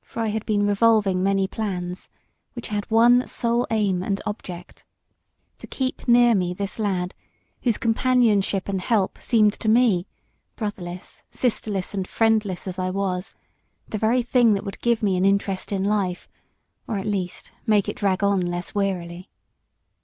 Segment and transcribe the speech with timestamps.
[0.00, 2.08] For I had been revolving many plans,
[2.54, 4.86] which had one sole aim and object,
[5.58, 7.12] to keep near me this lad,
[7.62, 10.06] whose companionship and help seemed to me,
[10.56, 13.34] brotherless, sisterless, and friendless as I was,
[13.86, 16.30] the very thing that would give me an interest in life,
[16.86, 19.28] or, at least, make it drag on less wearily.